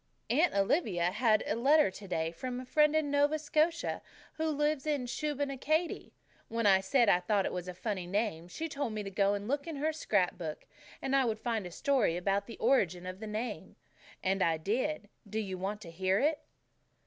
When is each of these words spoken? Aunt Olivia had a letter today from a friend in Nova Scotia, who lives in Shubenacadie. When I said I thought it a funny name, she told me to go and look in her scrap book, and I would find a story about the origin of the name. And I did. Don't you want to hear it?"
Aunt 0.31 0.55
Olivia 0.55 1.11
had 1.11 1.43
a 1.45 1.55
letter 1.55 1.91
today 1.91 2.31
from 2.31 2.59
a 2.59 2.65
friend 2.65 2.95
in 2.95 3.11
Nova 3.11 3.37
Scotia, 3.37 4.01
who 4.33 4.47
lives 4.47 4.87
in 4.87 5.05
Shubenacadie. 5.05 6.09
When 6.47 6.65
I 6.65 6.79
said 6.81 7.07
I 7.07 7.19
thought 7.19 7.45
it 7.45 7.53
a 7.67 7.73
funny 7.75 8.07
name, 8.07 8.47
she 8.47 8.67
told 8.67 8.93
me 8.93 9.03
to 9.03 9.11
go 9.11 9.35
and 9.35 9.47
look 9.47 9.67
in 9.67 9.75
her 9.75 9.93
scrap 9.93 10.39
book, 10.39 10.65
and 11.03 11.15
I 11.15 11.25
would 11.25 11.37
find 11.37 11.67
a 11.67 11.71
story 11.71 12.17
about 12.17 12.47
the 12.47 12.57
origin 12.57 13.05
of 13.05 13.19
the 13.19 13.27
name. 13.27 13.75
And 14.23 14.41
I 14.41 14.57
did. 14.57 15.07
Don't 15.29 15.43
you 15.43 15.59
want 15.59 15.81
to 15.81 15.91
hear 15.91 16.17
it?" 16.17 16.39